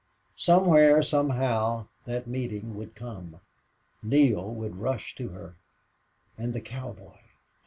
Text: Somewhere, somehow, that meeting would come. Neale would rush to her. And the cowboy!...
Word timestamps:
Somewhere, 0.35 1.03
somehow, 1.03 1.85
that 2.05 2.25
meeting 2.25 2.75
would 2.75 2.95
come. 2.95 3.39
Neale 4.01 4.51
would 4.51 4.77
rush 4.77 5.13
to 5.17 5.29
her. 5.29 5.53
And 6.39 6.53
the 6.53 6.59
cowboy!... 6.59 7.19